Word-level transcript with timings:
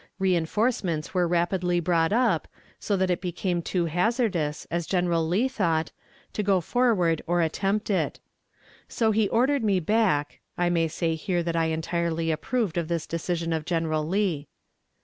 Reënforcements 0.19 1.13
were 1.13 1.27
rapidly 1.27 1.79
brought 1.79 2.11
up, 2.11 2.47
so 2.79 2.97
that 2.97 3.11
it 3.11 3.21
became 3.21 3.61
too 3.61 3.85
hazardous, 3.85 4.65
as 4.71 4.87
General 4.87 5.27
Lee 5.27 5.47
thought, 5.47 5.91
to 6.33 6.41
go 6.41 6.59
forward 6.59 7.21
or 7.27 7.43
attempt 7.43 7.87
it. 7.91 8.19
So 8.87 9.11
he 9.11 9.29
ordered 9.29 9.63
me 9.63 9.79
back 9.79 10.39
(I 10.57 10.71
may 10.71 10.87
say 10.87 11.13
here 11.13 11.43
that 11.43 11.55
I 11.55 11.65
entirely 11.65 12.31
approved 12.31 12.79
of 12.79 12.87
this 12.87 13.05
decision 13.05 13.53
of 13.53 13.63
General 13.63 14.03
Lee). 14.03 14.47